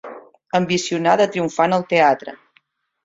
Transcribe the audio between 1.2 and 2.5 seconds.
de triomfar en el teatre.